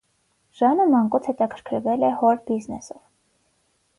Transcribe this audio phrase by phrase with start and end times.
[0.59, 3.01] Ժանը մանկուց հետաքրքրվել է հոր բիզնեսով։